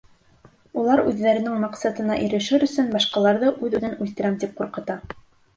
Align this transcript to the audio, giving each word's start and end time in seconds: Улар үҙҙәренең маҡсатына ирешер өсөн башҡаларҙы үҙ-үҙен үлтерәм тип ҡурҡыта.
Улар 0.83 1.01
үҙҙәренең 1.11 1.59
маҡсатына 1.65 2.15
ирешер 2.29 2.65
өсөн 2.69 2.89
башҡаларҙы 2.97 3.53
үҙ-үҙен 3.55 3.95
үлтерәм 4.07 4.41
тип 4.47 4.57
ҡурҡыта. 4.63 4.99